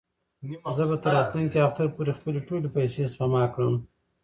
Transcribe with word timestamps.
زه 0.75 0.83
به 0.89 0.95
تر 1.03 1.11
راتلونکي 1.17 1.57
اختر 1.65 1.87
پورې 1.95 2.11
خپلې 2.17 2.39
ټولې 2.47 2.67
پېسې 2.75 3.03
سپما 3.13 3.43
کړم. 3.53 3.75